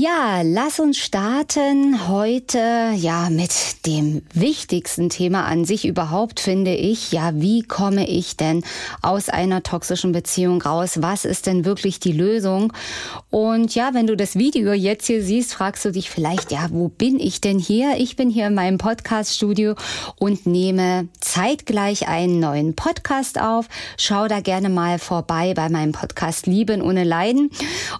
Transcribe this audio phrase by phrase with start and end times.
[0.00, 7.10] Ja, lass uns starten heute ja mit dem wichtigsten Thema an sich überhaupt finde ich.
[7.10, 8.62] Ja, wie komme ich denn
[9.02, 11.02] aus einer toxischen Beziehung raus?
[11.02, 12.72] Was ist denn wirklich die Lösung?
[13.30, 16.86] Und ja, wenn du das Video jetzt hier siehst, fragst du dich vielleicht, ja, wo
[16.86, 17.96] bin ich denn hier?
[17.98, 19.74] Ich bin hier in meinem Podcast Studio
[20.14, 23.66] und nehme zeitgleich einen neuen Podcast auf.
[23.96, 27.50] Schau da gerne mal vorbei bei meinem Podcast Lieben ohne Leiden.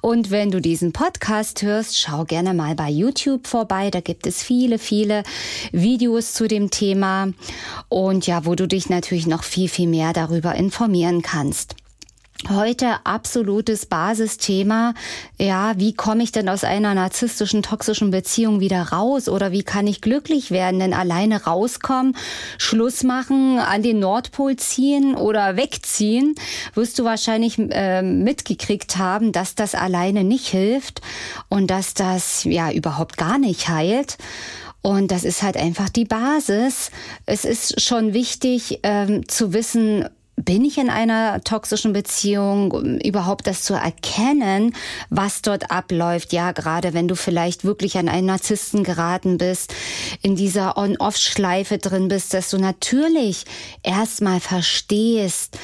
[0.01, 3.91] Und wenn du diesen Podcast hörst, hast, schau gerne mal bei YouTube vorbei.
[3.91, 5.23] Da gibt es viele, viele
[5.73, 7.29] Videos zu dem Thema
[7.89, 11.75] und ja, wo du dich natürlich noch viel, viel mehr darüber informieren kannst.
[12.47, 14.95] Heute absolutes Basisthema.
[15.39, 19.29] Ja, wie komme ich denn aus einer narzisstischen, toxischen Beziehung wieder raus?
[19.29, 20.79] Oder wie kann ich glücklich werden?
[20.79, 22.17] Denn alleine rauskommen,
[22.57, 26.37] Schluss machen, an den Nordpol ziehen oder wegziehen,
[26.75, 31.03] wirst du wahrscheinlich äh, mitgekriegt haben, dass das alleine nicht hilft
[31.49, 34.17] und dass das ja überhaupt gar nicht heilt.
[34.81, 36.93] Und das ist halt einfach die Basis.
[37.27, 40.09] Es ist schon wichtig ähm, zu wissen,
[40.45, 44.75] bin ich in einer toxischen Beziehung, überhaupt das zu erkennen,
[45.11, 46.33] was dort abläuft.
[46.33, 49.75] Ja, gerade wenn du vielleicht wirklich an einen Narzissten geraten bist,
[50.23, 53.45] in dieser On-Off-Schleife drin bist, dass du natürlich
[53.83, 55.59] erstmal verstehst,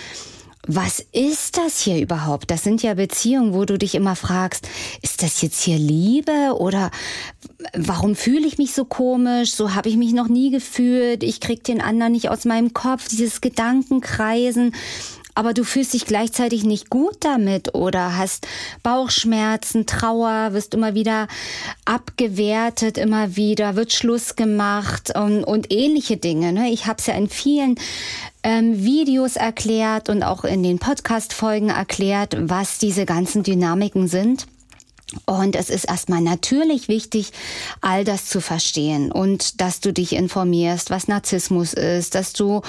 [0.66, 2.50] was ist das hier überhaupt?
[2.50, 4.68] Das sind ja Beziehungen, wo du dich immer fragst,
[5.02, 6.90] ist das jetzt hier Liebe oder
[7.74, 9.54] warum fühle ich mich so komisch?
[9.54, 11.22] So habe ich mich noch nie gefühlt.
[11.22, 14.74] Ich krieg den anderen nicht aus meinem Kopf, dieses Gedankenkreisen.
[15.34, 18.46] Aber du fühlst dich gleichzeitig nicht gut damit oder hast
[18.82, 21.26] Bauchschmerzen, Trauer, wirst immer wieder
[21.84, 26.52] abgewertet, immer wieder wird Schluss gemacht und, und ähnliche Dinge.
[26.52, 26.70] Ne?
[26.70, 27.76] Ich habe es ja in vielen
[28.44, 34.46] ähm, Videos erklärt und auch in den Podcast-Folgen erklärt, was diese ganzen Dynamiken sind.
[35.26, 37.32] Und es ist erstmal natürlich wichtig,
[37.80, 42.62] all das zu verstehen und dass du dich informierst, was Narzissmus ist, dass du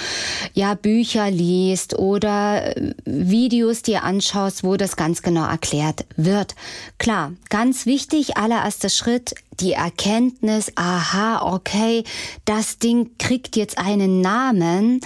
[0.53, 6.55] ja Bücher liest oder äh, Videos dir anschaust, wo das ganz genau erklärt wird.
[6.97, 12.03] Klar, ganz wichtig, allererster Schritt, die Erkenntnis, aha, okay,
[12.45, 15.01] das Ding kriegt jetzt einen Namen.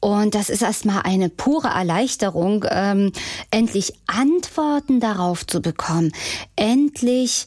[0.00, 3.12] Und das ist erstmal eine pure Erleichterung, ähm,
[3.50, 6.12] endlich Antworten darauf zu bekommen,
[6.54, 7.46] endlich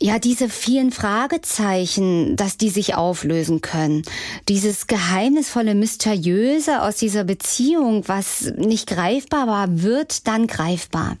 [0.00, 4.02] ja, diese vielen Fragezeichen, dass die sich auflösen können.
[4.48, 11.16] Dieses geheimnisvolle, mysteriöse aus dieser Beziehung, was nicht greifbar war, wird dann greifbar.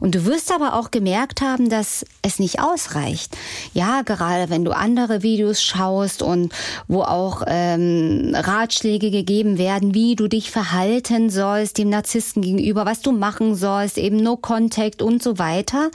[0.00, 3.36] Und du wirst aber auch gemerkt haben, dass es nicht ausreicht.
[3.74, 6.50] Ja, gerade wenn du andere Videos schaust und
[6.88, 13.02] wo auch ähm, Ratschläge gegeben werden, wie du dich verhalten sollst dem Narzissten gegenüber, was
[13.02, 15.90] du machen sollst, eben No Contact und so weiter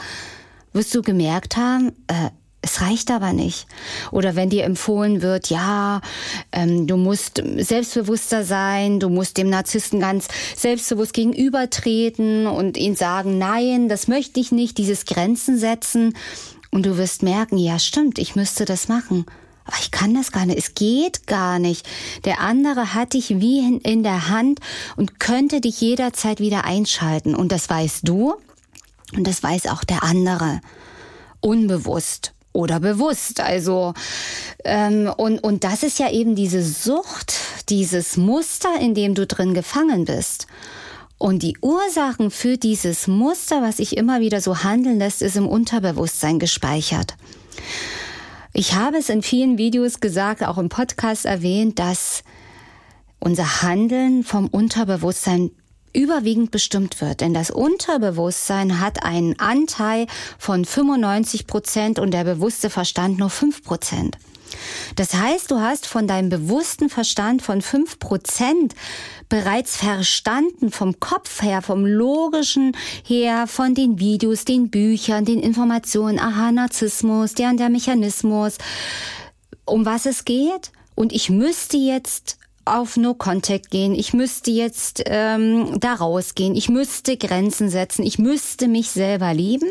[0.73, 2.29] wirst du gemerkt haben, äh,
[2.61, 3.67] es reicht aber nicht.
[4.11, 6.01] Oder wenn dir empfohlen wird, ja,
[6.51, 13.37] ähm, du musst selbstbewusster sein, du musst dem Narzissten ganz selbstbewusst gegenübertreten und ihn sagen,
[13.37, 16.17] nein, das möchte ich nicht, dieses Grenzen setzen.
[16.69, 19.25] Und du wirst merken, ja, stimmt, ich müsste das machen.
[19.63, 20.57] Aber ich kann das gar nicht.
[20.57, 21.87] Es geht gar nicht.
[22.25, 24.59] Der andere hat dich wie in der Hand
[24.97, 27.35] und könnte dich jederzeit wieder einschalten.
[27.35, 28.35] Und das weißt du
[29.15, 30.61] und das weiß auch der andere.
[31.41, 33.39] Unbewusst oder bewusst.
[33.39, 33.93] Also
[34.65, 37.33] ähm, und und das ist ja eben diese Sucht,
[37.69, 40.47] dieses Muster, in dem du drin gefangen bist.
[41.17, 45.47] Und die Ursachen für dieses Muster, was sich immer wieder so handeln lässt, ist im
[45.47, 47.15] Unterbewusstsein gespeichert.
[48.53, 52.23] Ich habe es in vielen Videos gesagt, auch im Podcast erwähnt, dass
[53.19, 55.51] unser Handeln vom Unterbewusstsein
[55.93, 57.21] überwiegend bestimmt wird.
[57.21, 60.07] Denn das Unterbewusstsein hat einen Anteil
[60.37, 64.17] von 95 Prozent und der bewusste Verstand nur 5 Prozent.
[64.95, 68.75] Das heißt, du hast von deinem bewussten Verstand von 5 Prozent
[69.29, 72.75] bereits verstanden vom Kopf her, vom logischen
[73.05, 78.57] her, von den Videos, den Büchern, den Informationen, aha, Narzissmus, der und der Mechanismus,
[79.65, 80.71] um was es geht.
[80.95, 82.37] Und ich müsste jetzt
[82.77, 88.19] auf No Contact gehen, ich müsste jetzt ähm, da rausgehen, ich müsste Grenzen setzen, ich
[88.19, 89.69] müsste mich selber lieben,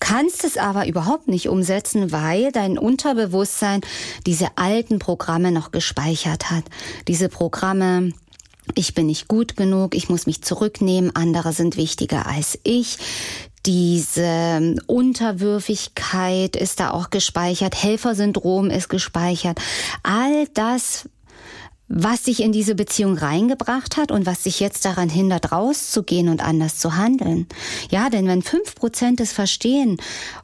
[0.00, 3.80] kannst es aber überhaupt nicht umsetzen, weil dein Unterbewusstsein
[4.26, 6.64] diese alten Programme noch gespeichert hat.
[7.08, 8.12] Diese Programme,
[8.74, 12.98] ich bin nicht gut genug, ich muss mich zurücknehmen, andere sind wichtiger als ich.
[13.64, 19.58] Diese Unterwürfigkeit ist da auch gespeichert, Helfersyndrom ist gespeichert.
[20.04, 21.08] All das
[21.88, 26.42] was dich in diese Beziehung reingebracht hat und was dich jetzt daran hindert, rauszugehen und
[26.42, 27.46] anders zu handeln.
[27.90, 29.98] Ja, denn wenn fünf Prozent es verstehen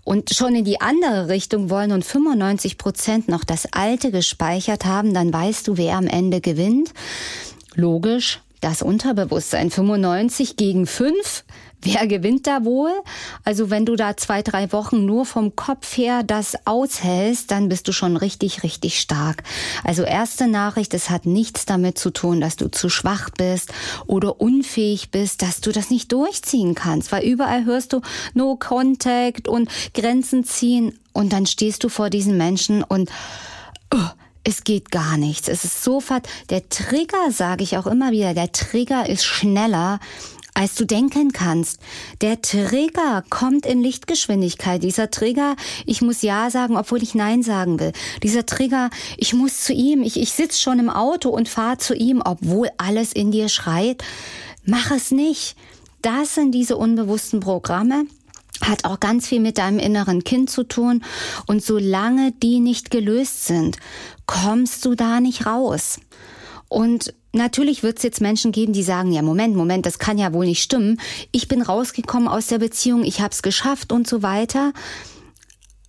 [0.05, 5.15] und schon in die andere Richtung wollen und 95 Prozent noch das Alte gespeichert haben,
[5.15, 6.93] dann weißt du, wer am Ende gewinnt.
[7.75, 11.45] Logisch, das Unterbewusstsein 95 gegen 5
[11.85, 12.93] Wer gewinnt da wohl?
[13.45, 17.89] Also wenn du da zwei, drei Wochen nur vom Kopf her das aushältst, dann bist
[17.89, 19.43] du schon richtig, richtig stark.
[19.83, 23.73] Also erste Nachricht, es hat nichts damit zu tun, dass du zu schwach bist
[24.07, 28.01] oder unfähig bist, dass du das nicht durchziehen kannst, weil überall hörst du
[28.33, 33.11] No Contact und Grenzen ziehen und dann stehst du vor diesen Menschen und
[33.93, 34.09] oh,
[34.45, 35.49] es geht gar nichts.
[35.49, 39.99] Es ist sofort, der Trigger, sage ich auch immer wieder, der Trigger ist schneller
[40.55, 41.81] als du denken kannst.
[42.21, 44.83] Der Trigger kommt in Lichtgeschwindigkeit.
[44.83, 45.57] Dieser Trigger,
[45.87, 47.93] ich muss Ja sagen, obwohl ich Nein sagen will.
[48.23, 51.95] Dieser Trigger, ich muss zu ihm, ich, ich sitze schon im Auto und fahre zu
[51.95, 54.05] ihm, obwohl alles in dir schreit.
[54.65, 55.57] Mach es nicht.
[56.03, 58.05] Das sind diese unbewussten Programme
[58.61, 61.03] hat auch ganz viel mit deinem inneren Kind zu tun.
[61.47, 63.79] Und solange die nicht gelöst sind,
[64.27, 65.99] kommst du da nicht raus.
[66.69, 70.33] Und natürlich wird es jetzt Menschen geben, die sagen, ja, Moment, Moment, das kann ja
[70.33, 71.01] wohl nicht stimmen.
[71.31, 74.73] Ich bin rausgekommen aus der Beziehung, ich habe es geschafft und so weiter.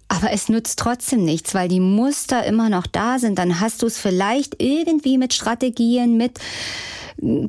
[0.08, 3.40] Aber es nützt trotzdem nichts, weil die Muster immer noch da sind.
[3.40, 6.40] Dann hast du es vielleicht irgendwie mit Strategien, mit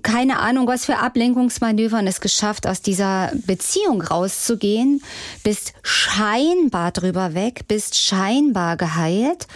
[0.02, 5.02] keine Ahnung, was für Ablenkungsmanövern es geschafft, aus dieser Beziehung rauszugehen,
[5.42, 9.46] bist scheinbar drüber weg, bist scheinbar geheilt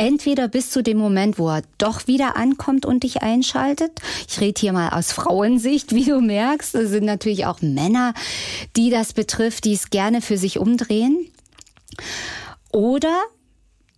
[0.00, 3.92] entweder bis zu dem Moment, wo er doch wieder ankommt und dich einschaltet.
[4.26, 6.74] Ich rede hier mal aus Frauensicht, wie du merkst.
[6.74, 8.14] Es sind natürlich auch Männer,
[8.76, 11.30] die das betrifft, die es gerne für sich umdrehen.
[12.72, 13.14] Oder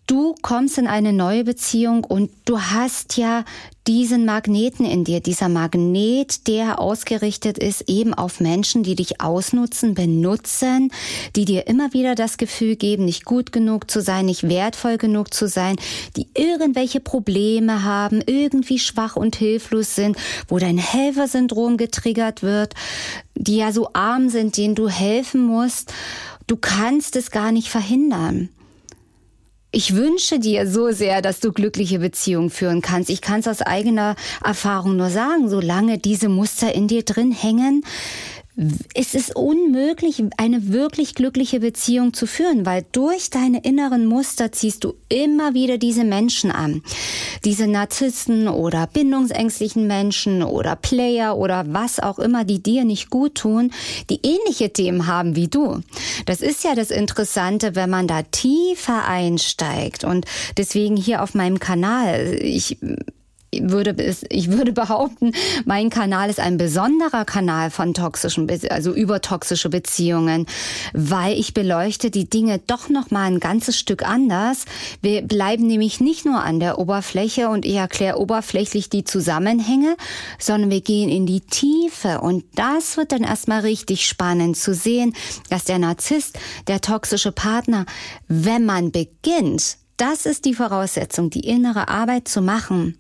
[0.07, 3.45] du kommst in eine neue Beziehung und du hast ja
[3.87, 9.95] diesen Magneten in dir, dieser Magnet, der ausgerichtet ist eben auf Menschen, die dich ausnutzen,
[9.95, 10.93] benutzen,
[11.35, 15.35] die dir immer wieder das Gefühl geben, nicht gut genug zu sein, nicht wertvoll genug
[15.35, 15.77] zu sein,
[16.17, 20.17] die irgendwelche Probleme haben, irgendwie schwach und hilflos sind,
[20.47, 22.75] wo dein Helfersyndrom getriggert wird,
[23.35, 25.93] die ja so arm sind, denen du helfen musst.
[26.47, 28.49] Du kannst es gar nicht verhindern.
[29.75, 33.09] Ich wünsche dir so sehr, dass du glückliche Beziehungen führen kannst.
[33.09, 37.83] Ich kann es aus eigener Erfahrung nur sagen, solange diese Muster in dir drin hängen,
[38.93, 44.85] es ist unmöglich, eine wirklich glückliche Beziehung zu führen, weil durch deine inneren Muster ziehst
[44.85, 46.83] du immer wieder diese Menschen an.
[47.47, 53.37] Diese Narzissten oder bindungsängstlichen Menschen oder Player oder was auch immer, die dir nicht gut
[53.37, 53.73] tun,
[54.11, 55.81] die ähnliche Themen haben wie du.
[56.27, 60.05] Das ist ja das Interessante, wenn man da tiefer einsteigt.
[60.05, 60.27] Und
[60.59, 62.77] deswegen hier auf meinem Kanal, ich
[63.61, 63.95] würde
[64.29, 65.33] ich würde behaupten,
[65.65, 70.47] mein Kanal ist ein besonderer Kanal von toxischen, also über toxische Beziehungen,
[70.93, 74.65] weil ich beleuchte die Dinge doch noch mal ein ganzes Stück anders.
[75.01, 79.97] Wir bleiben nämlich nicht nur an der Oberfläche und ich erkläre oberflächlich die Zusammenhänge,
[80.39, 85.15] sondern wir gehen in die Tiefe und das wird dann erstmal richtig spannend zu sehen,
[85.51, 87.87] dass der Narzisst, der toxische Partner,
[88.29, 92.97] wenn man beginnt, das ist die Voraussetzung, die innere Arbeit zu machen,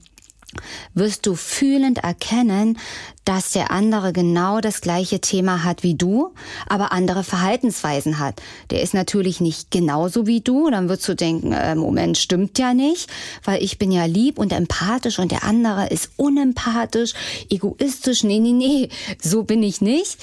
[0.94, 2.78] wirst du fühlend erkennen,
[3.24, 6.34] dass der andere genau das gleiche Thema hat wie du,
[6.68, 8.42] aber andere Verhaltensweisen hat.
[8.70, 12.74] Der ist natürlich nicht genauso wie du, dann wirst du denken, äh, Moment, stimmt ja
[12.74, 13.10] nicht,
[13.44, 17.14] weil ich bin ja lieb und empathisch und der andere ist unempathisch,
[17.48, 18.88] egoistisch, nee, nee, nee,
[19.20, 20.18] so bin ich nicht.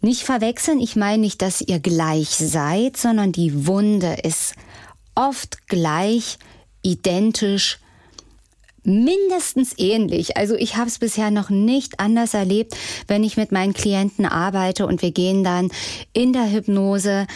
[0.00, 4.54] Nicht verwechseln, ich meine nicht, dass ihr gleich seid, sondern die Wunde ist
[5.16, 6.38] oft gleich,
[6.82, 7.80] identisch,
[8.88, 10.36] mindestens ähnlich.
[10.36, 12.76] Also ich habe es bisher noch nicht anders erlebt,
[13.06, 15.70] wenn ich mit meinen Klienten arbeite und wir gehen dann
[16.12, 17.26] in der Hypnose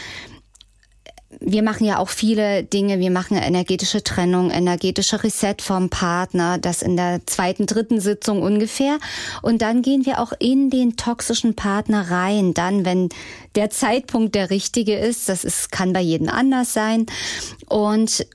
[1.41, 2.99] wir machen ja auch viele Dinge.
[2.99, 8.99] Wir machen energetische Trennung, energetische Reset vom Partner, das in der zweiten, dritten Sitzung ungefähr.
[9.41, 12.55] Und dann gehen wir auch in den toxischen Partner rein.
[12.55, 13.09] Dann, wenn
[13.55, 17.07] der Zeitpunkt der richtige ist, das ist, kann bei jedem anders sein.
[17.69, 18.27] Und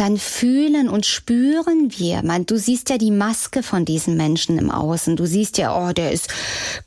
[0.00, 2.22] dann fühlen und spüren wir.
[2.22, 5.16] Man, du siehst ja die Maske von diesen Menschen im Außen.
[5.16, 6.28] Du siehst ja, oh, der ist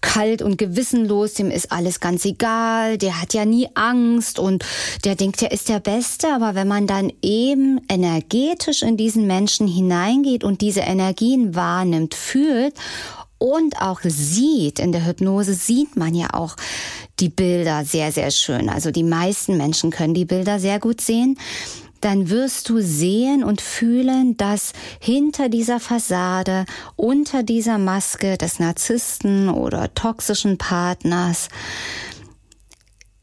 [0.02, 4.64] kalt und gewissenlos, dem ist alles ganz egal, der hat ja nie Angst und
[5.04, 6.34] der denkt, der ist der Beste.
[6.34, 12.76] Aber wenn man dann eben energetisch in diesen Menschen hineingeht und diese Energien wahrnimmt, fühlt
[13.38, 16.56] und auch sieht, in der Hypnose sieht man ja auch
[17.20, 18.70] die Bilder sehr, sehr schön.
[18.70, 21.38] Also die meisten Menschen können die Bilder sehr gut sehen
[22.02, 26.66] dann wirst du sehen und fühlen, dass hinter dieser Fassade,
[26.96, 31.50] unter dieser Maske des Narzissten oder toxischen Partners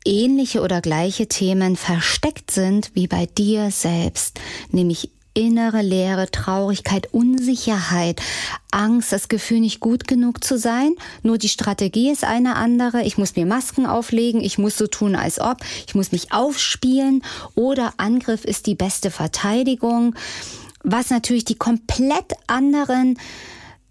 [0.04, 8.20] ähnliche oder gleiche Themen versteckt sind wie bei dir selbst, nämlich innere Leere, Traurigkeit, Unsicherheit,
[8.72, 10.94] Angst, das Gefühl, nicht gut genug zu sein.
[11.22, 13.04] Nur die Strategie ist eine andere.
[13.04, 17.22] Ich muss mir Masken auflegen, ich muss so tun, als ob, ich muss mich aufspielen
[17.54, 20.16] oder Angriff ist die beste Verteidigung.
[20.82, 23.16] Was natürlich die komplett anderen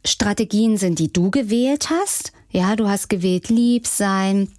[0.06, 2.34] Strategien sind, die du gewählt hast.
[2.50, 4.50] Ja, du hast gewählt lieb sein,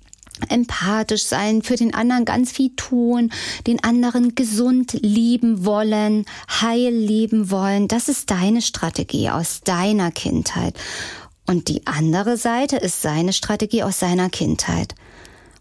[0.49, 3.31] empathisch sein, für den anderen ganz viel tun,
[3.67, 6.25] den anderen gesund lieben wollen,
[6.61, 7.89] heil lieben wollen.
[7.89, 10.75] Das ist deine Strategie aus deiner Kindheit.
[11.47, 14.95] Und die andere Seite ist seine Strategie aus seiner Kindheit.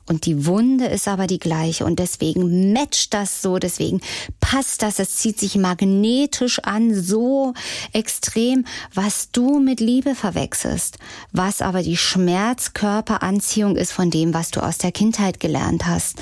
[0.07, 3.99] Und die Wunde ist aber die gleiche und deswegen matcht das so, deswegen
[4.39, 7.53] passt das, es zieht sich magnetisch an, so
[7.91, 10.97] extrem, was du mit Liebe verwechselst,
[11.33, 16.19] was aber die Schmerzkörperanziehung ist von dem, was du aus der Kindheit gelernt hast.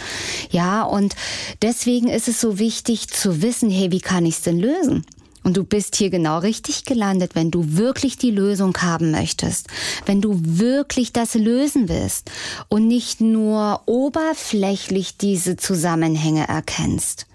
[0.49, 1.15] Ja, und
[1.61, 5.05] deswegen ist es so wichtig zu wissen, hey, wie kann ich es denn lösen?
[5.45, 9.67] Und du bist hier genau richtig gelandet, wenn du wirklich die Lösung haben möchtest,
[10.07, 12.31] wenn du wirklich das lösen willst
[12.67, 17.27] und nicht nur oberflächlich diese Zusammenhänge erkennst.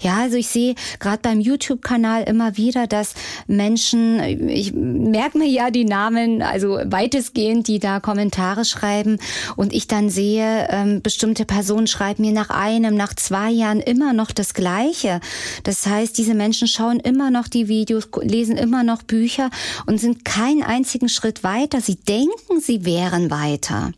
[0.00, 3.14] Ja, also ich sehe gerade beim YouTube-Kanal immer wieder, dass
[3.46, 9.18] Menschen, ich merke mir ja die Namen, also weitestgehend, die da Kommentare schreiben
[9.56, 14.12] und ich dann sehe, ähm, bestimmte Personen schreiben mir nach einem, nach zwei Jahren immer
[14.12, 15.20] noch das Gleiche.
[15.64, 19.50] Das heißt, diese Menschen schauen immer noch die Videos, lesen immer noch Bücher
[19.86, 21.80] und sind keinen einzigen Schritt weiter.
[21.80, 23.92] Sie denken, sie wären weiter.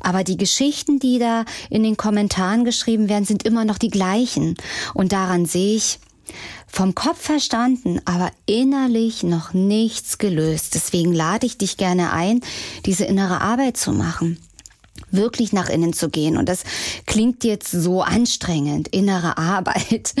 [0.00, 4.56] Aber die Geschichten, die da in den Kommentaren geschrieben werden, sind immer noch die gleichen.
[4.94, 5.98] Und daran sehe ich,
[6.66, 10.74] vom Kopf verstanden, aber innerlich noch nichts gelöst.
[10.74, 12.40] Deswegen lade ich dich gerne ein,
[12.86, 14.38] diese innere Arbeit zu machen
[15.10, 16.36] wirklich nach innen zu gehen.
[16.36, 16.64] Und das
[17.06, 20.14] klingt jetzt so anstrengend, innere Arbeit.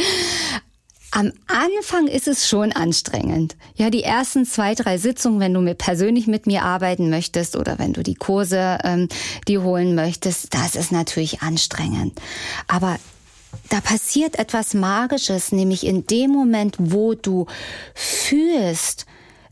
[1.14, 3.54] Am Anfang ist es schon anstrengend.
[3.74, 7.78] Ja, die ersten zwei, drei Sitzungen, wenn du mir persönlich mit mir arbeiten möchtest oder
[7.78, 9.08] wenn du die Kurse ähm,
[9.46, 12.18] die holen möchtest, das ist natürlich anstrengend.
[12.66, 12.98] Aber
[13.68, 17.44] da passiert etwas Magisches, nämlich in dem Moment, wo du
[17.94, 19.04] fühlst,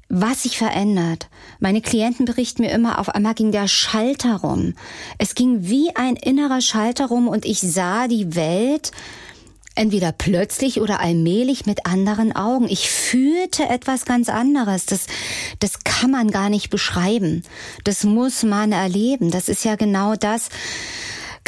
[0.08, 1.28] was sich verändert.
[1.58, 4.74] Meine Klienten berichten mir immer, auf einmal ging der Schalter rum.
[5.18, 8.92] Es ging wie ein innerer Schalter rum und ich sah die Welt
[9.74, 12.68] entweder plötzlich oder allmählich mit anderen Augen.
[12.68, 14.86] Ich fühlte etwas ganz anderes.
[14.86, 15.06] Das,
[15.58, 17.42] das kann man gar nicht beschreiben.
[17.84, 19.30] Das muss man erleben.
[19.30, 20.48] Das ist ja genau das,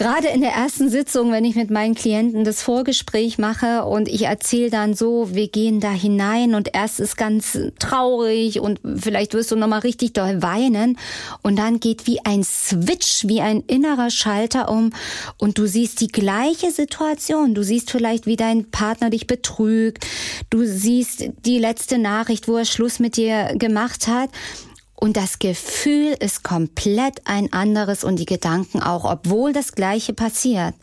[0.03, 4.23] gerade in der ersten Sitzung, wenn ich mit meinen Klienten das Vorgespräch mache und ich
[4.23, 9.53] erzähle dann so, wir gehen da hinein und erst ist ganz traurig und vielleicht wirst
[9.53, 10.99] du nochmal richtig doll weinen
[11.43, 14.91] und dann geht wie ein Switch, wie ein innerer Schalter um
[15.39, 17.55] und du siehst die gleiche Situation.
[17.55, 20.05] Du siehst vielleicht, wie dein Partner dich betrügt.
[20.51, 24.31] Du siehst die letzte Nachricht, wo er Schluss mit dir gemacht hat
[25.03, 30.75] und das Gefühl ist komplett ein anderes und die Gedanken auch, obwohl das Gleiche passiert.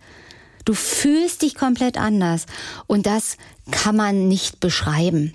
[0.66, 2.46] Du fühlst dich komplett anders
[2.86, 3.38] und das
[3.72, 5.34] kann man nicht beschreiben.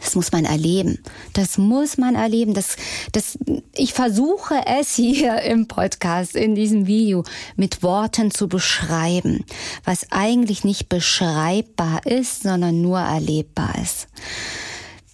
[0.00, 1.00] Das muss man erleben.
[1.34, 2.54] Das muss man erleben.
[2.54, 2.76] Das,
[3.12, 3.38] das,
[3.74, 7.24] ich versuche es hier im Podcast, in diesem Video,
[7.56, 9.44] mit Worten zu beschreiben,
[9.84, 14.08] was eigentlich nicht beschreibbar ist, sondern nur erlebbar ist.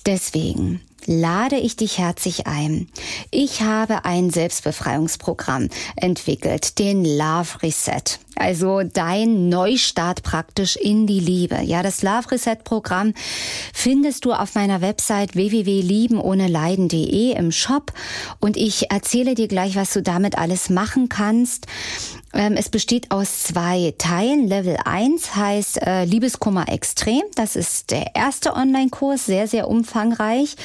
[0.06, 2.88] Deswegen, lade ich dich herzlich ein.
[3.30, 8.18] Ich habe ein Selbstbefreiungsprogramm entwickelt, den Love Reset.
[8.36, 11.60] Also dein Neustart praktisch in die Liebe.
[11.62, 13.12] Ja, das Love Reset Programm
[13.74, 17.92] findest du auf meiner Website www.liebenohneleiden.de im Shop
[18.38, 21.66] und ich erzähle dir gleich, was du damit alles machen kannst.
[22.32, 24.46] Ähm, es besteht aus zwei Teilen.
[24.46, 27.22] Level 1 heißt äh, Liebeskummer extrem.
[27.34, 30.56] Das ist der erste Online-Kurs, sehr, sehr umfangreich.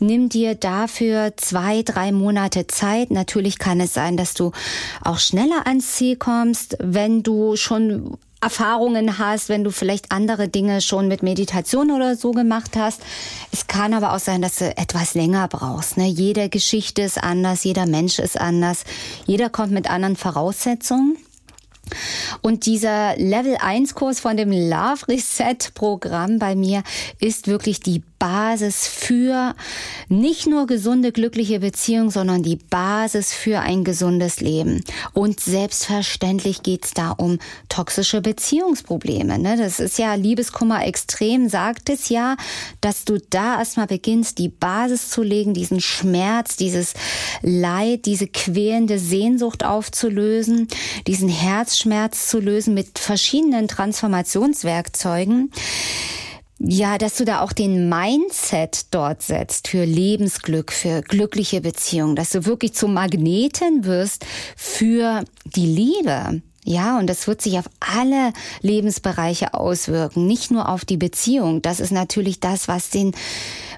[0.00, 3.10] Nimm dir dafür zwei, drei Monate Zeit.
[3.10, 4.50] Natürlich kann es sein, dass du
[5.02, 10.82] auch schneller ans Ziel kommst, wenn du schon Erfahrungen hast, wenn du vielleicht andere Dinge
[10.82, 13.00] schon mit Meditation oder so gemacht hast.
[13.50, 15.96] Es kann aber auch sein, dass du etwas länger brauchst.
[15.96, 16.06] Ne?
[16.06, 18.84] Jede Geschichte ist anders, jeder Mensch ist anders,
[19.24, 21.16] jeder kommt mit anderen Voraussetzungen.
[22.42, 26.82] Und dieser Level 1 Kurs von dem Love Reset Programm bei mir
[27.20, 29.54] ist wirklich die Basis für
[30.08, 34.82] nicht nur gesunde, glückliche Beziehungen, sondern die Basis für ein gesundes Leben.
[35.12, 39.38] Und selbstverständlich geht es da um toxische Beziehungsprobleme.
[39.38, 39.56] Ne?
[39.58, 42.36] Das ist ja Liebeskummer extrem, sagt es ja,
[42.80, 46.94] dass du da erstmal beginnst, die Basis zu legen, diesen Schmerz, dieses
[47.42, 50.68] Leid, diese quälende Sehnsucht aufzulösen,
[51.06, 55.50] diesen Herzschmerz zu lösen mit verschiedenen Transformationswerkzeugen.
[56.58, 62.30] Ja, dass du da auch den Mindset dort setzt für Lebensglück, für glückliche Beziehungen, dass
[62.30, 64.24] du wirklich zum Magneten wirst
[64.56, 66.42] für die Liebe.
[66.66, 68.32] Ja, und das wird sich auf alle
[68.62, 71.60] Lebensbereiche auswirken, nicht nur auf die Beziehung.
[71.60, 73.12] Das ist natürlich das, was den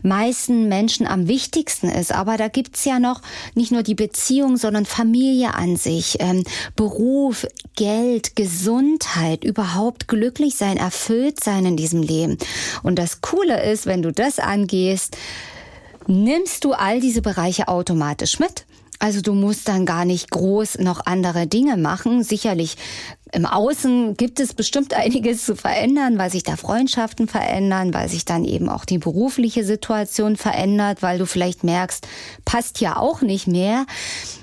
[0.02, 2.12] meisten Menschen am wichtigsten ist.
[2.12, 3.22] Aber da gibt's ja noch
[3.54, 6.44] nicht nur die Beziehung, sondern Familie an sich, ähm,
[6.76, 12.38] Beruf, Geld, Gesundheit, überhaupt glücklich sein, erfüllt sein in diesem Leben.
[12.82, 15.16] Und das Coole ist, wenn du das angehst,
[16.06, 18.66] nimmst du all diese Bereiche automatisch mit.
[18.98, 22.22] Also du musst dann gar nicht groß noch andere Dinge machen.
[22.24, 22.76] Sicherlich
[23.32, 28.24] im Außen gibt es bestimmt einiges zu verändern, weil sich da Freundschaften verändern, weil sich
[28.24, 32.06] dann eben auch die berufliche Situation verändert, weil du vielleicht merkst,
[32.44, 33.84] passt ja auch nicht mehr.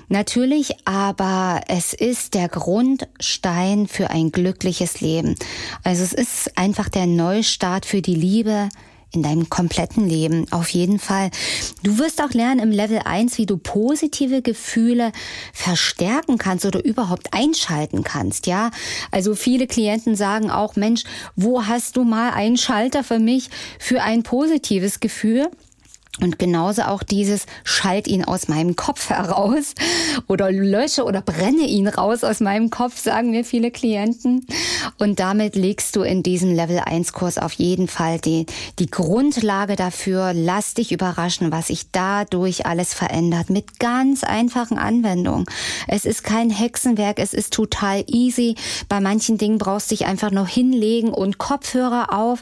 [0.08, 5.34] Natürlich, aber es ist der Grundstein für ein glückliches Leben.
[5.82, 8.68] Also es ist einfach der Neustart für die Liebe,
[9.14, 10.46] in deinem kompletten Leben.
[10.52, 11.30] Auf jeden Fall.
[11.82, 15.12] Du wirst auch lernen im Level 1, wie du positive Gefühle
[15.52, 18.46] verstärken kannst oder überhaupt einschalten kannst.
[18.46, 18.70] Ja,
[19.10, 21.04] also viele Klienten sagen auch, Mensch,
[21.36, 25.50] wo hast du mal einen Schalter für mich für ein positives Gefühl?
[26.20, 29.74] Und genauso auch dieses Schalt ihn aus meinem Kopf heraus
[30.28, 34.46] oder lösche oder brenne ihn raus aus meinem Kopf, sagen mir viele Klienten.
[34.98, 38.46] Und damit legst du in diesem Level 1 Kurs auf jeden Fall die,
[38.78, 40.32] die Grundlage dafür.
[40.34, 45.46] Lass dich überraschen, was sich dadurch alles verändert mit ganz einfachen Anwendungen.
[45.88, 48.54] Es ist kein Hexenwerk, es ist total easy.
[48.88, 52.40] Bei manchen Dingen brauchst du dich einfach noch hinlegen und Kopfhörer auf.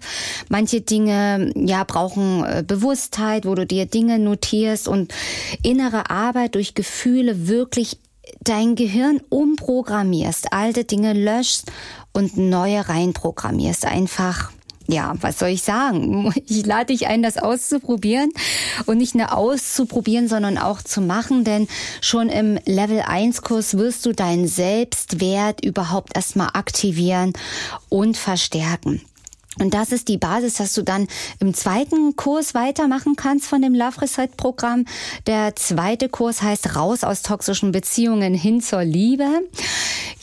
[0.51, 5.13] Manche Dinge, ja, brauchen äh, Bewusstheit, wo du du dir Dinge notierst und
[5.63, 7.99] innere Arbeit durch Gefühle wirklich
[8.41, 11.71] dein Gehirn umprogrammierst, alte Dinge löschst
[12.13, 13.85] und neue reinprogrammierst.
[13.85, 14.53] Einfach
[14.89, 16.33] ja, was soll ich sagen?
[16.47, 18.31] Ich lade dich ein, das auszuprobieren
[18.87, 21.69] und nicht nur auszuprobieren, sondern auch zu machen, denn
[22.01, 27.33] schon im Level 1 Kurs wirst du deinen Selbstwert überhaupt erstmal aktivieren
[27.89, 29.01] und verstärken.
[29.59, 31.07] Und das ist die Basis, dass du dann
[31.39, 34.87] im zweiten Kurs weitermachen kannst von dem Love Reset Programm.
[35.27, 39.27] Der zweite Kurs heißt Raus aus toxischen Beziehungen hin zur Liebe.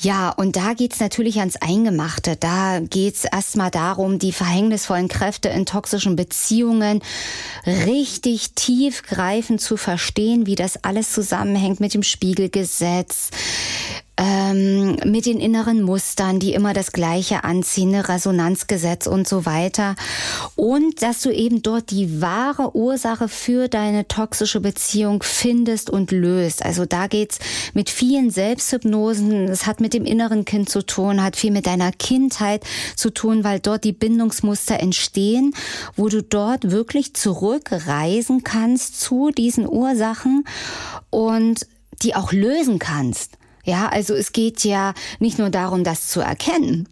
[0.02, 2.38] Ja, und da geht's natürlich ans Eingemachte.
[2.38, 7.02] Da geht's erstmal darum, die verhängnisvollen Kräfte in toxischen Beziehungen
[7.68, 13.30] richtig tiefgreifend zu verstehen, wie das alles zusammenhängt mit dem Spiegelgesetz,
[14.20, 19.96] ähm, mit den inneren Mustern, die immer das Gleiche anziehen, ne, Resonanzgesetz und so weiter.
[20.58, 26.66] Und dass du eben dort die wahre Ursache für deine toxische Beziehung findest und löst.
[26.66, 27.40] Also da geht's
[27.74, 29.48] mit vielen Selbsthypnosen.
[29.48, 32.66] Es hat mit dem inneren Kind zu tun, hat viel mit deiner Kindheit
[32.98, 35.54] zu tun, weil dort die Bindungsmuster entstehen,
[35.96, 40.44] wo du dort wirklich zurückreisen kannst zu diesen Ursachen
[41.10, 41.66] und
[42.02, 43.39] die auch lösen kannst.
[43.70, 46.90] Ja, also es geht ja nicht nur darum, das zu erkennen.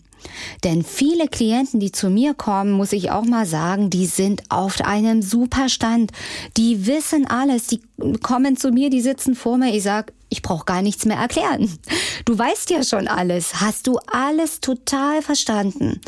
[0.63, 4.79] Denn viele Klienten, die zu mir kommen, muss ich auch mal sagen, die sind auf
[4.81, 6.11] einem super Stand.
[6.55, 7.65] Die wissen alles.
[7.65, 7.81] Die
[8.21, 9.73] kommen zu mir, die sitzen vor mir.
[9.73, 11.79] Ich sag, ich brauche gar nichts mehr erklären.
[12.25, 13.59] Du weißt ja schon alles.
[13.59, 15.99] Hast du alles total verstanden?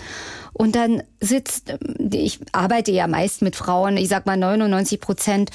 [0.53, 1.73] Und dann sitzt,
[2.12, 5.51] ich arbeite ja meist mit Frauen, ich sag mal 99 Prozent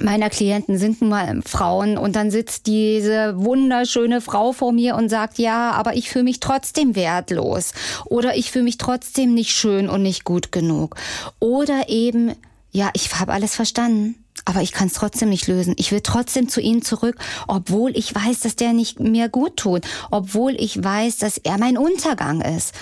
[0.00, 5.08] meiner Klienten sind nun mal Frauen und dann sitzt diese wunderschöne Frau vor mir und
[5.08, 7.72] sagt, ja, aber ich fühle mich trotzdem wertlos
[8.04, 10.96] oder ich fühle mich trotzdem nicht schön und nicht gut genug
[11.38, 12.32] oder eben,
[12.72, 14.16] ja, ich habe alles verstanden.
[14.48, 15.74] Aber ich kann es trotzdem nicht lösen.
[15.76, 17.16] Ich will trotzdem zu ihnen zurück,
[17.48, 19.82] obwohl ich weiß, dass der nicht mir gut tut,
[20.12, 22.72] obwohl ich weiß, dass er mein Untergang ist.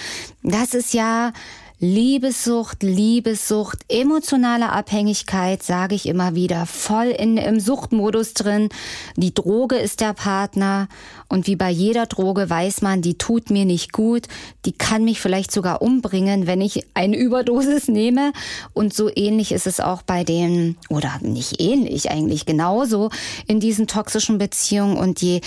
[0.43, 1.33] Das ist ja
[1.85, 8.71] Liebessucht, Liebessucht, emotionale Abhängigkeit, sage ich immer wieder, voll in, im Suchtmodus drin.
[9.17, 10.89] Die Droge ist der Partner
[11.29, 14.29] und wie bei jeder Droge weiß man, die tut mir nicht gut,
[14.65, 18.33] die kann mich vielleicht sogar umbringen, wenn ich eine Überdosis nehme.
[18.73, 23.11] Und so ähnlich ist es auch bei den, oder nicht ähnlich eigentlich, genauso
[23.47, 24.97] in diesen toxischen Beziehungen.
[24.97, 25.43] Und je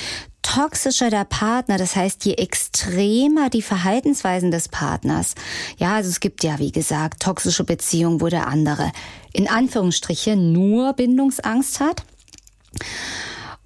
[0.47, 5.35] toxischer der Partner, das heißt, je extremer die Verhaltensweisen des Partners.
[5.77, 8.91] Ja, also es gibt ja, wie gesagt, toxische Beziehungen, wo der andere
[9.33, 12.03] in Anführungsstrichen nur Bindungsangst hat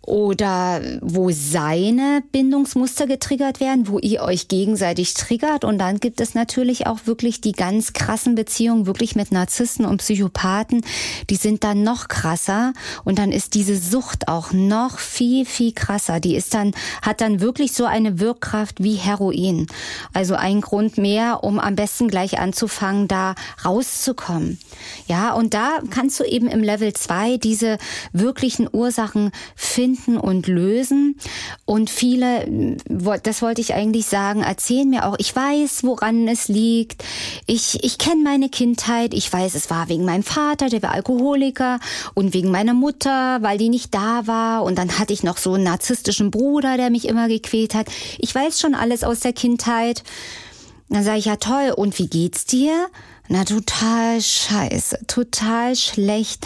[0.03, 5.63] oder wo seine Bindungsmuster getriggert werden, wo ihr euch gegenseitig triggert.
[5.63, 9.97] Und dann gibt es natürlich auch wirklich die ganz krassen Beziehungen, wirklich mit Narzissten und
[9.97, 10.83] Psychopathen.
[11.29, 12.73] Die sind dann noch krasser.
[13.03, 16.19] Und dann ist diese Sucht auch noch viel, viel krasser.
[16.19, 19.67] Die ist dann, hat dann wirklich so eine Wirkkraft wie Heroin.
[20.13, 24.57] Also ein Grund mehr, um am besten gleich anzufangen, da rauszukommen.
[25.05, 27.77] Ja, und da kannst du eben im Level zwei diese
[28.13, 31.15] wirklichen Ursachen finden finden und lösen.
[31.65, 32.77] Und viele,
[33.23, 37.03] das wollte ich eigentlich sagen, erzählen mir auch, ich weiß, woran es liegt.
[37.47, 39.13] Ich, ich kenne meine Kindheit.
[39.13, 41.79] Ich weiß, es war wegen meinem Vater, der war Alkoholiker
[42.13, 44.63] und wegen meiner Mutter, weil die nicht da war.
[44.63, 47.87] Und dann hatte ich noch so einen narzisstischen Bruder, der mich immer gequält hat.
[48.17, 50.03] Ich weiß schon alles aus der Kindheit.
[50.89, 52.87] Dann sage ich, ja toll, und wie geht's dir?
[53.33, 56.45] Na, total scheiße, total schlecht.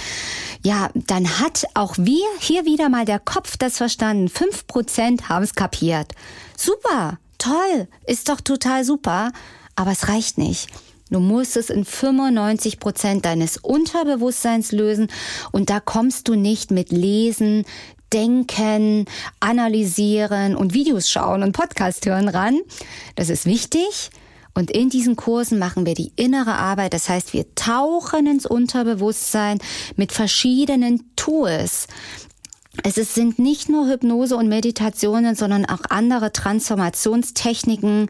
[0.61, 4.29] Ja, dann hat auch wir hier wieder mal der Kopf das verstanden.
[4.29, 6.11] Fünf Prozent haben es kapiert.
[6.55, 9.31] Super, toll, ist doch total super.
[9.75, 10.67] Aber es reicht nicht.
[11.09, 15.07] Du musst es in 95 Prozent deines Unterbewusstseins lösen
[15.51, 17.65] und da kommst du nicht mit Lesen,
[18.13, 19.05] Denken,
[19.39, 22.59] Analysieren und Videos schauen und Podcast hören ran.
[23.15, 24.11] Das ist wichtig.
[24.55, 26.93] Und in diesen Kursen machen wir die innere Arbeit.
[26.93, 29.59] Das heißt, wir tauchen ins Unterbewusstsein
[29.97, 31.87] mit verschiedenen Tools.
[32.83, 38.09] Es sind nicht nur Hypnose und Meditationen, sondern auch andere Transformationstechniken,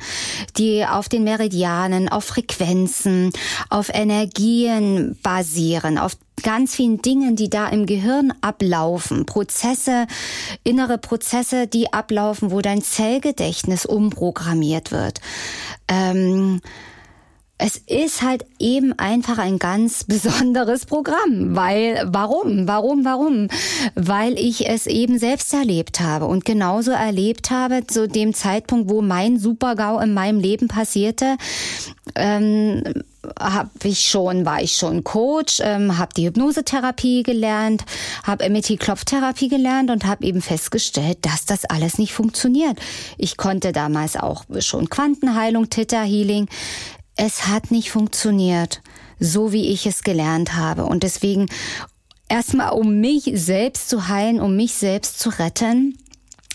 [0.57, 3.31] die auf den Meridianen, auf Frequenzen,
[3.69, 10.07] auf Energien basieren, auf ganz vielen Dingen, die da im Gehirn ablaufen, Prozesse,
[10.63, 15.21] innere Prozesse, die ablaufen, wo dein Zellgedächtnis umprogrammiert wird.
[15.87, 16.61] Ähm,
[17.57, 22.67] es ist halt eben einfach ein ganz besonderes Programm, weil warum?
[22.67, 23.05] Warum?
[23.05, 23.47] Warum?
[23.95, 29.01] Weil ich es eben selbst erlebt habe und genauso erlebt habe zu dem Zeitpunkt, wo
[29.01, 31.37] mein Supergau in meinem Leben passierte.
[32.15, 32.83] Ähm,
[33.39, 37.83] habe ich schon, war ich schon Coach, ähm, habe die Hypnosetherapie gelernt,
[38.23, 42.79] habe MET-Klopftherapie gelernt und habe eben festgestellt, dass das alles nicht funktioniert.
[43.17, 46.47] Ich konnte damals auch schon Quantenheilung, Theta Healing.
[47.15, 48.81] Es hat nicht funktioniert,
[49.19, 50.85] so wie ich es gelernt habe.
[50.85, 51.47] Und deswegen
[52.27, 55.97] erstmal, um mich selbst zu heilen, um mich selbst zu retten,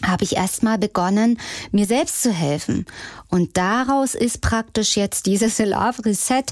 [0.07, 1.39] habe ich erstmal begonnen,
[1.73, 2.87] mir selbst zu helfen.
[3.29, 6.45] Und daraus ist praktisch jetzt dieses Love Reset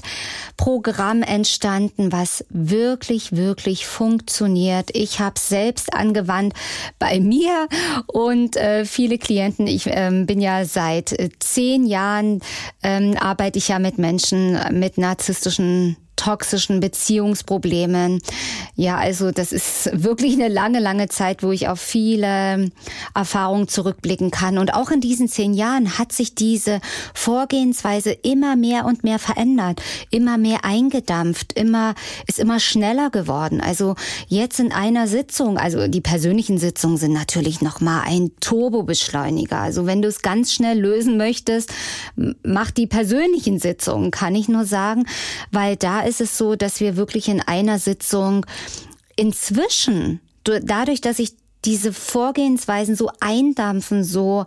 [0.57, 4.89] Programm entstanden, was wirklich, wirklich funktioniert.
[4.93, 6.53] Ich habe es selbst angewandt
[6.99, 7.67] bei mir
[8.07, 9.67] und äh, viele Klienten.
[9.67, 12.41] Ich ähm, bin ja seit äh, zehn Jahren,
[12.83, 18.19] ähm, arbeite ich ja mit Menschen mit narzisstischen toxischen Beziehungsproblemen.
[18.75, 22.71] Ja, also das ist wirklich eine lange, lange Zeit, wo ich auf viele
[23.15, 24.57] Erfahrungen zurückblicken kann.
[24.57, 26.81] Und auch in diesen zehn Jahren hat sich diese
[27.13, 31.95] Vorgehensweise immer mehr und mehr verändert, immer mehr eingedampft, immer,
[32.27, 33.61] ist immer schneller geworden.
[33.61, 33.95] Also
[34.27, 39.59] jetzt in einer Sitzung, also die persönlichen Sitzungen sind natürlich nochmal ein Turbobeschleuniger.
[39.59, 41.71] Also wenn du es ganz schnell lösen möchtest,
[42.43, 45.05] mach die persönlichen Sitzungen, kann ich nur sagen,
[45.51, 48.45] weil da ist es so, dass wir wirklich in einer Sitzung
[49.15, 54.45] inzwischen, dadurch, dass ich diese Vorgehensweisen so eindampfen, so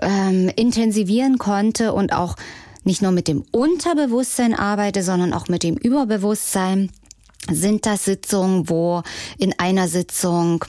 [0.00, 2.36] ähm, intensivieren konnte und auch
[2.84, 6.90] nicht nur mit dem Unterbewusstsein arbeite, sondern auch mit dem Überbewusstsein,
[7.50, 9.02] sind das Sitzungen, wo
[9.38, 10.64] in einer Sitzung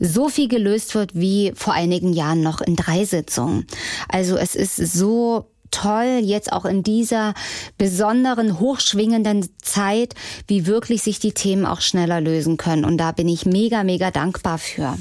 [0.00, 3.66] so viel gelöst wird wie vor einigen Jahren noch in drei Sitzungen.
[4.08, 7.34] Also es ist so toll, jetzt auch in dieser
[7.78, 10.14] besonderen, hochschwingenden Zeit,
[10.46, 12.84] wie wirklich sich die Themen auch schneller lösen können.
[12.84, 14.96] Und da bin ich mega, mega dankbar für.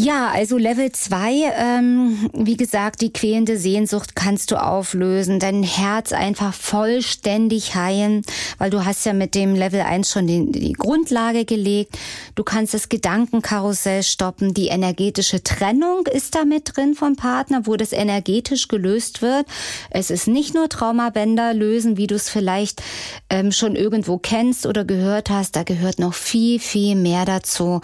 [0.00, 6.12] Ja, also Level 2, ähm, wie gesagt, die quälende Sehnsucht kannst du auflösen, dein Herz
[6.12, 8.22] einfach vollständig heilen,
[8.58, 11.98] weil du hast ja mit dem Level 1 schon die, die Grundlage gelegt.
[12.36, 17.74] Du kannst das Gedankenkarussell stoppen, die energetische Trennung ist da mit drin vom Partner, wo
[17.74, 19.46] das energetisch gelöst wird.
[19.90, 22.84] Es ist nicht nur Traumabänder lösen, wie du es vielleicht
[23.30, 27.80] ähm, schon irgendwo kennst oder gehört hast, da gehört noch viel, viel mehr dazu.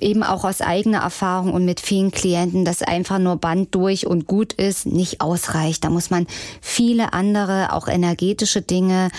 [0.00, 4.26] Eben auch aus eigener Erfahrung und mit vielen Klienten, dass einfach nur Band durch und
[4.26, 5.84] gut ist, nicht ausreicht.
[5.84, 6.26] Da muss man
[6.60, 9.10] viele andere, auch energetische Dinge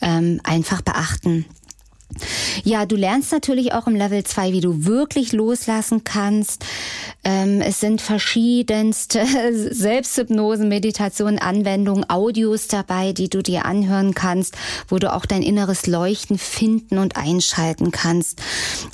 [0.00, 1.46] ähm, einfach beachten.
[2.64, 6.64] Ja, du lernst natürlich auch im Level 2, wie du wirklich loslassen kannst.
[7.24, 9.26] Ähm, es sind verschiedenste
[9.70, 14.56] Selbsthypnosen, Meditationen, Anwendungen, Audios dabei, die du dir anhören kannst,
[14.88, 18.40] wo du auch dein inneres Leuchten finden und einschalten kannst.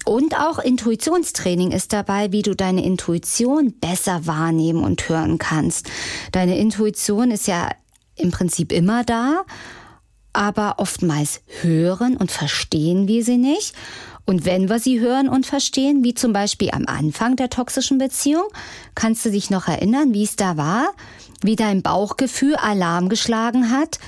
[0.05, 5.89] Und auch Intuitionstraining ist dabei, wie du deine Intuition besser wahrnehmen und hören kannst.
[6.33, 7.71] Deine Intuition ist ja
[8.17, 9.45] im Prinzip immer da
[10.33, 13.75] aber oftmals hören und verstehen wir sie nicht.
[14.25, 18.45] Und wenn wir sie hören und verstehen, wie zum Beispiel am Anfang der toxischen Beziehung,
[18.95, 20.93] kannst du dich noch erinnern, wie es da war,
[21.43, 23.99] wie dein Bauchgefühl Alarm geschlagen hat,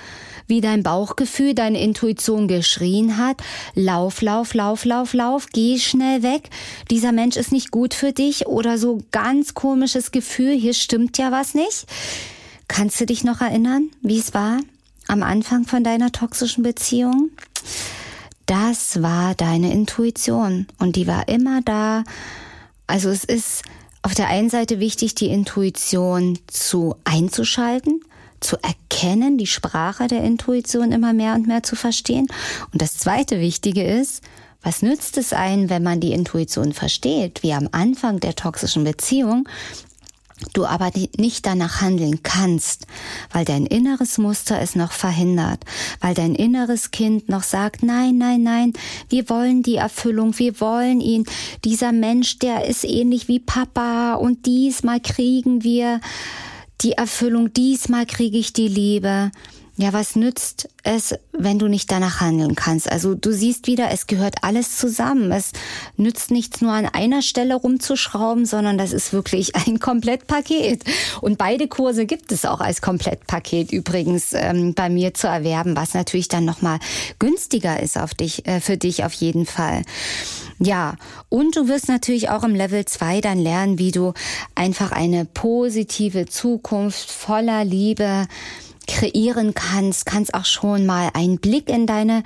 [0.46, 3.38] wie dein Bauchgefühl, deine Intuition geschrien hat,
[3.74, 6.50] lauf, lauf, lauf, lauf, lauf, geh schnell weg,
[6.90, 11.32] dieser Mensch ist nicht gut für dich oder so ganz komisches Gefühl, hier stimmt ja
[11.32, 11.86] was nicht.
[12.68, 14.58] Kannst du dich noch erinnern, wie es war?
[15.06, 17.30] Am Anfang von deiner toxischen Beziehung,
[18.46, 22.04] das war deine Intuition und die war immer da.
[22.86, 23.62] Also es ist
[24.02, 28.02] auf der einen Seite wichtig, die Intuition zu einzuschalten,
[28.40, 32.26] zu erkennen, die Sprache der Intuition immer mehr und mehr zu verstehen.
[32.72, 34.22] Und das zweite Wichtige ist,
[34.62, 39.48] was nützt es einen, wenn man die Intuition versteht, wie am Anfang der toxischen Beziehung,
[40.52, 42.86] du aber nicht danach handeln kannst,
[43.32, 45.60] weil dein inneres Muster es noch verhindert,
[46.00, 48.72] weil dein inneres Kind noch sagt, nein, nein, nein,
[49.08, 51.24] wir wollen die Erfüllung, wir wollen ihn,
[51.64, 56.00] dieser Mensch, der ist ähnlich wie Papa und diesmal kriegen wir
[56.80, 59.30] die Erfüllung, diesmal kriege ich die Liebe.
[59.76, 62.90] Ja, was nützt es, wenn du nicht danach handeln kannst?
[62.90, 65.32] Also du siehst wieder, es gehört alles zusammen.
[65.32, 65.50] Es
[65.96, 70.84] nützt nichts nur an einer Stelle rumzuschrauben, sondern das ist wirklich ein Komplettpaket.
[71.20, 75.94] Und beide Kurse gibt es auch als Komplettpaket übrigens ähm, bei mir zu erwerben, was
[75.94, 76.78] natürlich dann nochmal
[77.18, 79.82] günstiger ist auf dich, äh, für dich auf jeden Fall.
[80.60, 80.94] Ja,
[81.30, 84.12] und du wirst natürlich auch im Level 2 dann lernen, wie du
[84.54, 88.28] einfach eine positive Zukunft voller Liebe
[88.86, 92.22] kreieren kannst, kannst auch schon mal einen Blick in deine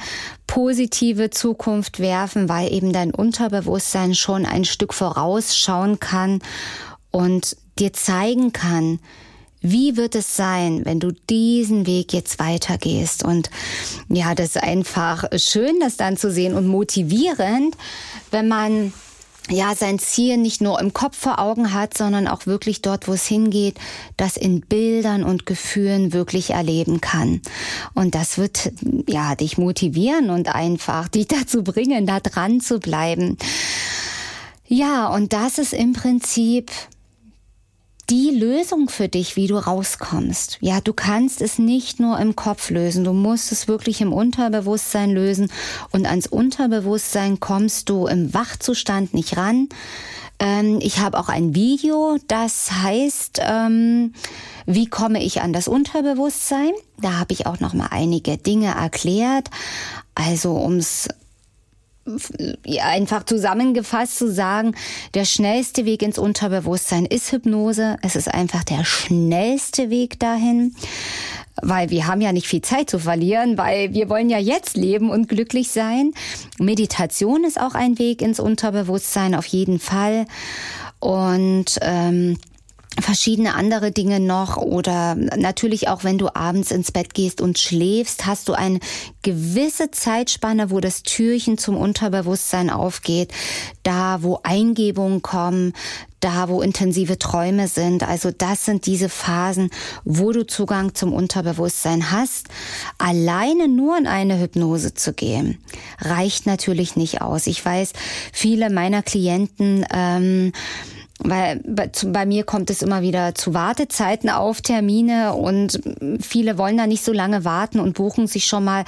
[0.46, 6.40] positive Zukunft werfen, weil eben dein Unterbewusstsein schon ein Stück vorausschauen kann
[7.10, 8.98] und dir zeigen kann,
[9.60, 13.24] wie wird es sein, wenn du diesen Weg jetzt weitergehst?
[13.24, 13.50] Und
[14.08, 17.76] ja, das ist einfach schön, das dann zu sehen und motivierend,
[18.30, 18.92] wenn man
[19.50, 23.12] ja, sein Ziel nicht nur im Kopf vor Augen hat, sondern auch wirklich dort, wo
[23.12, 23.76] es hingeht,
[24.16, 27.40] das in Bildern und Gefühlen wirklich erleben kann.
[27.94, 28.72] Und das wird,
[29.08, 33.37] ja, dich motivieren und einfach dich dazu bringen, da dran zu bleiben.
[34.66, 36.70] Ja, und das ist im Prinzip
[38.10, 40.58] die Lösung für dich, wie du rauskommst.
[40.60, 45.10] Ja, du kannst es nicht nur im Kopf lösen, du musst es wirklich im Unterbewusstsein
[45.10, 45.50] lösen
[45.92, 49.68] und ans Unterbewusstsein kommst du im Wachzustand nicht ran.
[50.38, 54.14] Ähm, ich habe auch ein Video, das heißt, ähm,
[54.66, 56.72] wie komme ich an das Unterbewusstsein?
[57.00, 59.50] Da habe ich auch noch mal einige Dinge erklärt.
[60.14, 61.08] Also ums
[62.80, 64.74] einfach zusammengefasst zu sagen,
[65.14, 67.96] der schnellste Weg ins Unterbewusstsein ist Hypnose.
[68.02, 70.74] Es ist einfach der schnellste Weg dahin
[71.62, 75.10] weil wir haben ja nicht viel Zeit zu verlieren, weil wir wollen ja jetzt leben
[75.10, 76.12] und glücklich sein.
[76.58, 80.26] Meditation ist auch ein Weg ins Unterbewusstsein auf jeden Fall
[81.00, 82.38] und ähm,
[83.00, 88.26] verschiedene andere Dinge noch oder natürlich auch wenn du abends ins Bett gehst und schläfst,
[88.26, 88.80] hast du eine
[89.22, 93.32] gewisse Zeitspanne, wo das Türchen zum Unterbewusstsein aufgeht,
[93.82, 95.72] da wo Eingebungen kommen,
[96.20, 98.02] da wo intensive Träume sind.
[98.02, 99.70] Also das sind diese Phasen,
[100.04, 102.48] wo du Zugang zum Unterbewusstsein hast.
[102.98, 105.58] Alleine nur in eine Hypnose zu gehen,
[106.00, 107.46] reicht natürlich nicht aus.
[107.46, 107.92] Ich weiß,
[108.32, 110.52] viele meiner Klienten ähm,
[111.18, 115.81] weil bei, bei, mir kommt es immer wieder zu Wartezeiten auf Termine und
[116.20, 118.85] viele wollen da nicht so lange warten und buchen sich schon mal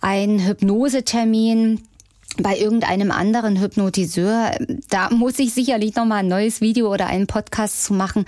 [0.00, 1.80] einen Hypnosetermin
[2.38, 4.52] bei irgendeinem anderen Hypnotiseur.
[4.88, 8.24] Da muss ich sicherlich noch mal ein neues Video oder einen Podcast zu machen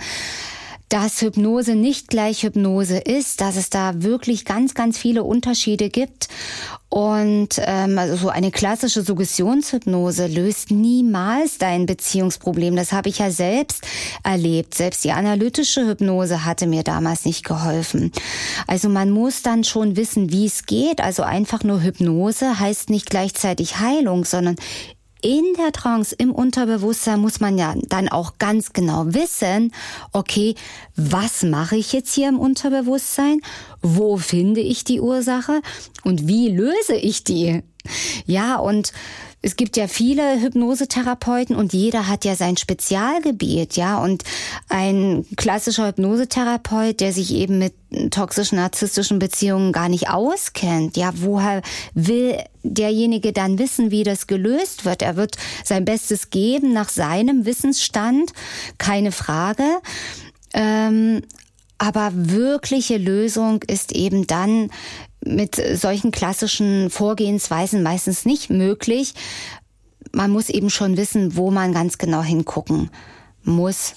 [0.93, 6.27] dass Hypnose nicht gleich Hypnose ist, dass es da wirklich ganz, ganz viele Unterschiede gibt.
[6.87, 12.75] Und ähm, also so eine klassische Suggestionshypnose löst niemals dein Beziehungsproblem.
[12.75, 13.83] Das habe ich ja selbst
[14.23, 14.75] erlebt.
[14.75, 18.11] Selbst die analytische Hypnose hatte mir damals nicht geholfen.
[18.67, 21.01] Also man muss dann schon wissen, wie es geht.
[21.01, 24.57] Also einfach nur Hypnose heißt nicht gleichzeitig Heilung, sondern
[25.23, 29.73] in der Trance, im Unterbewusstsein muss man ja dann auch ganz genau wissen,
[30.11, 30.55] okay,
[30.95, 33.39] was mache ich jetzt hier im Unterbewusstsein?
[33.81, 35.61] Wo finde ich die Ursache?
[36.03, 37.63] Und wie löse ich die?
[38.25, 38.91] Ja, und
[39.45, 44.01] es gibt ja viele Hypnosetherapeuten und jeder hat ja sein Spezialgebiet, ja.
[44.01, 44.23] Und
[44.69, 47.73] ein klassischer Hypnosetherapeut, der sich eben mit
[48.09, 51.61] toxischen, narzisstischen Beziehungen gar nicht auskennt, ja, woher
[51.93, 55.01] will derjenige dann wissen, wie das gelöst wird?
[55.01, 58.31] Er wird sein Bestes geben nach seinem Wissensstand,
[58.77, 59.65] keine Frage.
[60.53, 61.21] Ähm,
[61.77, 64.69] aber wirkliche Lösung ist eben dann
[65.25, 69.13] mit solchen klassischen Vorgehensweisen meistens nicht möglich.
[70.11, 72.89] Man muss eben schon wissen, wo man ganz genau hingucken
[73.43, 73.95] muss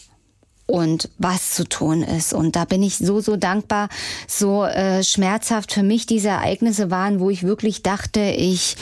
[0.67, 2.33] und was zu tun ist.
[2.33, 3.89] Und da bin ich so, so dankbar,
[4.27, 8.77] so äh, schmerzhaft für mich diese Ereignisse waren, wo ich wirklich dachte, ich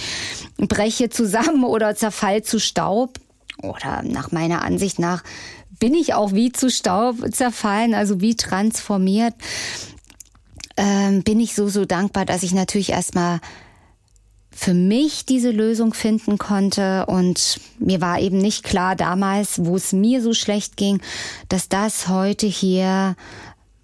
[0.56, 3.18] breche zusammen oder zerfall zu Staub.
[3.62, 5.22] Oder nach meiner Ansicht nach
[5.78, 9.34] bin ich auch wie zu Staub zerfallen, also wie transformiert
[10.76, 13.40] ähm, bin ich so, so dankbar, dass ich natürlich erstmal
[14.54, 17.06] für mich diese Lösung finden konnte.
[17.06, 21.00] Und mir war eben nicht klar damals, wo es mir so schlecht ging,
[21.48, 23.16] dass das heute hier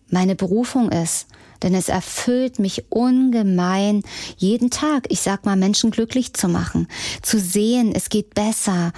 [0.08, 1.26] meine Berufung ist.
[1.62, 4.02] Denn es erfüllt mich ungemein,
[4.38, 6.88] jeden Tag, ich sag mal, Menschen glücklich zu machen,
[7.20, 8.92] zu sehen, es geht besser,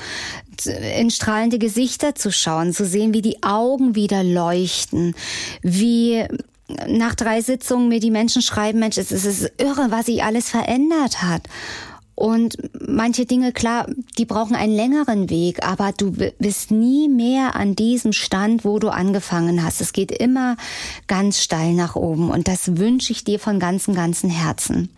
[0.96, 5.16] in strahlende Gesichter zu schauen, zu sehen, wie die Augen wieder leuchten,
[5.60, 6.24] wie
[6.88, 11.22] nach drei Sitzungen mir die Menschen schreiben, Mensch, es ist irre, was sich alles verändert
[11.22, 11.42] hat.
[12.14, 13.86] Und manche Dinge, klar,
[14.18, 18.90] die brauchen einen längeren Weg, aber du bist nie mehr an diesem Stand, wo du
[18.90, 19.80] angefangen hast.
[19.80, 20.56] Es geht immer
[21.08, 24.90] ganz steil nach oben und das wünsche ich dir von ganzem, ganzem Herzen.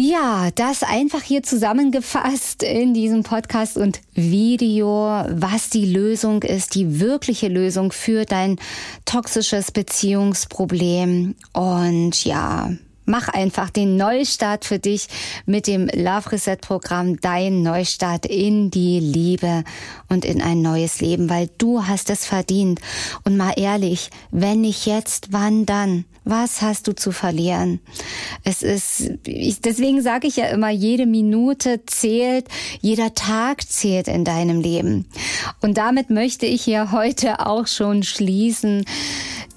[0.00, 7.00] Ja, das einfach hier zusammengefasst in diesem Podcast und Video, was die Lösung ist, die
[7.00, 8.60] wirkliche Lösung für dein
[9.06, 11.34] toxisches Beziehungsproblem.
[11.52, 12.70] Und ja,
[13.08, 15.08] Mach einfach den Neustart für dich
[15.46, 19.64] mit dem Love Reset Programm, dein Neustart in die Liebe
[20.10, 22.82] und in ein neues Leben, weil du hast es verdient.
[23.24, 26.04] Und mal ehrlich, wenn nicht jetzt, wann dann?
[26.24, 27.80] Was hast du zu verlieren?
[28.44, 32.46] Es ist, ich, deswegen sage ich ja immer, jede Minute zählt,
[32.82, 35.06] jeder Tag zählt in deinem Leben.
[35.62, 38.84] Und damit möchte ich hier heute auch schon schließen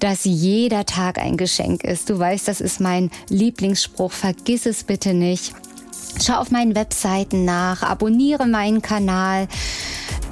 [0.02, 2.10] dass jeder Tag ein Geschenk ist.
[2.10, 4.10] Du weißt, das ist mein Lieblingsspruch.
[4.10, 5.54] Vergiss es bitte nicht.
[6.20, 9.46] Schau auf meinen Webseiten nach, abonniere meinen Kanal.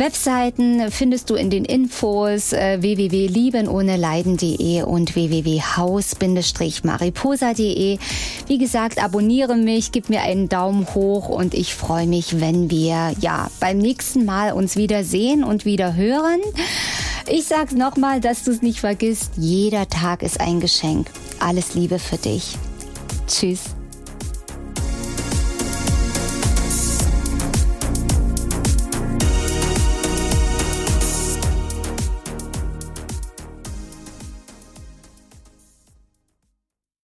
[0.01, 7.99] Webseiten findest du in den Infos äh, www.liebenohneleiden.de und www.haus-mariposa.de.
[8.47, 13.13] Wie gesagt, abonniere mich, gib mir einen Daumen hoch und ich freue mich, wenn wir
[13.21, 16.41] ja beim nächsten Mal uns wieder sehen und wieder hören.
[17.29, 19.33] Ich sag's nochmal, dass du es nicht vergisst.
[19.37, 21.11] Jeder Tag ist ein Geschenk.
[21.39, 22.57] Alles Liebe für dich.
[23.29, 23.77] Tschüss.